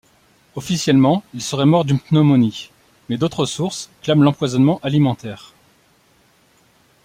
Officiellement 0.55 1.23
il 1.35 1.43
serait 1.43 1.67
mort 1.67 1.85
d'une 1.85 1.99
pneumonie, 1.99 2.71
mais 3.07 3.19
d'autres 3.19 3.45
sources 3.45 3.87
clament 4.01 4.23
l'empoisonnement 4.23 4.79
alimentaire. 4.81 5.53